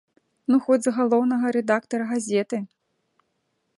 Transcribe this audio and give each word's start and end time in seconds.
Ну 0.53 0.57
хоць 0.69 0.79
з 0.85 0.93
галоўнага 0.95 1.51
рэдактара 1.57 2.05
газеты! 2.13 2.57